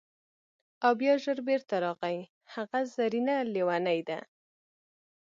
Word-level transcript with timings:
او 0.85 0.91
بیا 0.99 1.13
ژر 1.23 1.39
بیرته 1.47 1.75
راغی: 1.85 2.19
هغه 2.53 2.79
زرینه 2.95 3.35
لیونۍ 3.53 3.99
ده! 4.09 4.19